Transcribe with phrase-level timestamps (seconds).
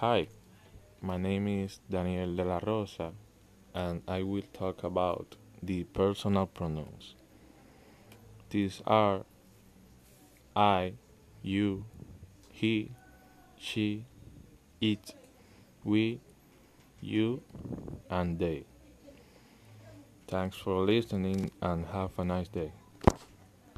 [0.00, 0.28] Hi,
[1.00, 3.12] my name is Daniel de la Rosa,
[3.72, 7.14] and I will talk about the personal pronouns.
[8.50, 9.24] These are
[10.54, 10.92] I,
[11.40, 11.86] you,
[12.50, 12.90] he,
[13.56, 14.04] she,
[14.82, 15.14] it,
[15.82, 16.20] we,
[17.00, 17.42] you,
[18.10, 18.64] and they.
[20.28, 22.72] Thanks for listening and have a nice day.